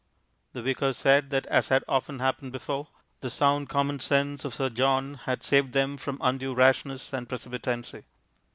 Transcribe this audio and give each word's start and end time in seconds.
The 0.53 0.63
Vicar 0.63 0.93
said 0.93 1.29
that 1.29 1.45
as 1.45 1.67
had 1.67 1.83
often 1.87 2.17
happened 2.17 2.51
before, 2.53 2.87
the 3.19 3.29
sound 3.29 3.69
common 3.69 3.99
sense 3.99 4.43
of 4.43 4.55
Sir 4.55 4.69
John 4.71 5.13
had 5.13 5.43
saved 5.43 5.73
them 5.73 5.95
from 5.95 6.17
undue 6.21 6.55
rashness 6.55 7.13
and 7.13 7.29
precipitancy. 7.29 8.05